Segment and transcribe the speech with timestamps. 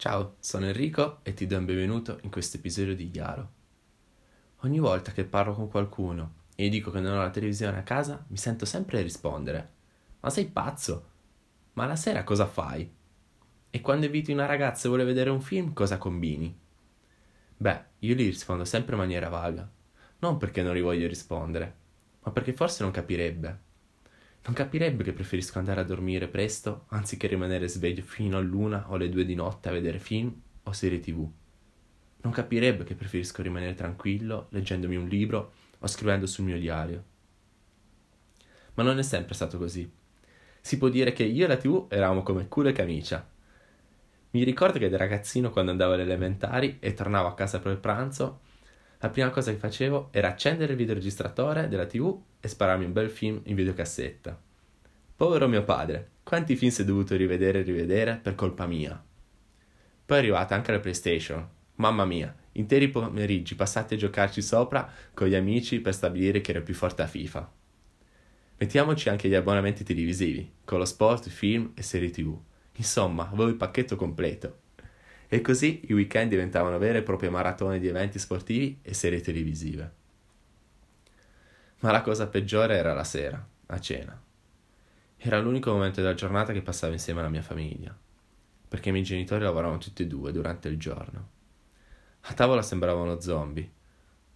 [0.00, 3.50] Ciao, sono Enrico e ti do il benvenuto in questo episodio di Chiaro.
[4.58, 7.82] Ogni volta che parlo con qualcuno e gli dico che non ho la televisione a
[7.82, 9.72] casa, mi sento sempre rispondere:
[10.20, 11.08] Ma sei pazzo?
[11.72, 12.88] Ma la sera cosa fai?
[13.70, 16.56] E quando inviti una ragazza e vuole vedere un film, cosa combini?
[17.56, 19.68] Beh, io gli rispondo sempre in maniera vaga.
[20.20, 21.76] Non perché non gli voglio rispondere,
[22.22, 23.62] ma perché forse non capirebbe.
[24.44, 29.08] Non capirebbe che preferisco andare a dormire presto anziché rimanere sveglio fino all'una o alle
[29.08, 31.30] due di notte a vedere film o serie tv.
[32.20, 37.04] Non capirebbe che preferisco rimanere tranquillo leggendomi un libro o scrivendo sul mio diario.
[38.74, 39.90] Ma non è sempre stato così.
[40.60, 43.26] Si può dire che io e la tv eravamo come culo e camicia.
[44.30, 47.78] Mi ricordo che da ragazzino quando andavo alle elementari e tornavo a casa per il
[47.78, 48.40] pranzo,
[48.98, 53.10] la prima cosa che facevo era accendere il videoregistratore della tv e spararmi un bel
[53.10, 54.40] film in videocassetta.
[55.16, 59.02] Povero mio padre, quanti film si è dovuto rivedere e rivedere per colpa mia.
[60.06, 61.46] Poi è arrivata anche la PlayStation.
[61.76, 66.60] Mamma mia, interi pomeriggi passati a giocarci sopra con gli amici per stabilire chi era
[66.60, 67.52] più forte a FIFA.
[68.58, 72.36] Mettiamoci anche gli abbonamenti televisivi, con lo sport, film e serie tv.
[72.76, 74.58] Insomma, avevo il pacchetto completo.
[75.28, 79.92] E così i weekend diventavano vere e proprie maratone di eventi sportivi e serie televisive.
[81.80, 84.20] Ma la cosa peggiore era la sera, a cena.
[85.16, 87.96] Era l'unico momento della giornata che passavo insieme alla mia famiglia,
[88.68, 91.30] perché i miei genitori lavoravano tutti e due durante il giorno.
[92.22, 93.70] A tavola sembravano zombie,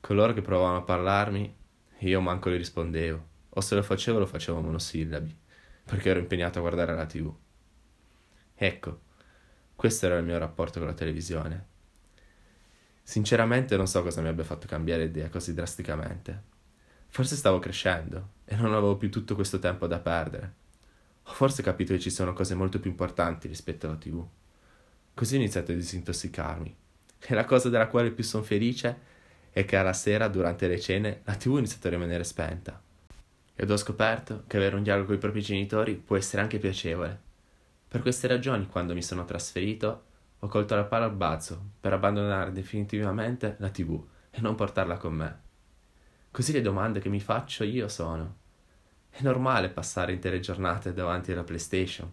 [0.00, 1.56] coloro che provavano a parlarmi
[1.98, 5.38] e io manco li rispondevo, o se lo facevo lo facevo monosillabi,
[5.84, 7.32] perché ero impegnato a guardare la tv.
[8.54, 9.00] Ecco,
[9.76, 11.66] questo era il mio rapporto con la televisione.
[13.00, 16.56] Sinceramente non so cosa mi abbia fatto cambiare idea così drasticamente.
[17.18, 20.52] Forse stavo crescendo e non avevo più tutto questo tempo da perdere.
[21.24, 24.24] Ho forse capito che ci sono cose molto più importanti rispetto alla TV.
[25.14, 26.76] Così ho iniziato a disintossicarmi.
[27.18, 28.98] E la cosa della quale più sono felice
[29.50, 32.80] è che alla sera, durante le cene, la TV ha iniziato a rimanere spenta.
[33.56, 37.20] Ed ho scoperto che avere un dialogo con i propri genitori può essere anche piacevole.
[37.88, 40.04] Per queste ragioni, quando mi sono trasferito,
[40.38, 44.00] ho colto la palla al balzo per abbandonare definitivamente la TV
[44.30, 45.46] e non portarla con me.
[46.30, 48.36] Così le domande che mi faccio io sono:
[49.10, 52.12] è normale passare intere giornate davanti alla PlayStation?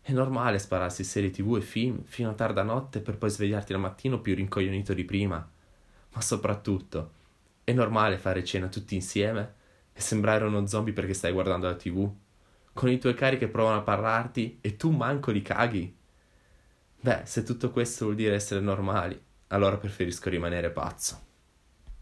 [0.00, 3.78] È normale spararsi serie TV e film fino a tarda notte per poi svegliarti la
[3.78, 5.46] mattina più rincoglionito di prima?
[6.14, 7.12] Ma soprattutto,
[7.64, 9.54] è normale fare cena tutti insieme
[9.92, 12.10] e sembrare uno zombie perché stai guardando la TV?
[12.72, 15.94] Con i tuoi cari che provano a parlarti e tu manco li caghi?
[17.00, 21.30] Beh, se tutto questo vuol dire essere normali, allora preferisco rimanere pazzo.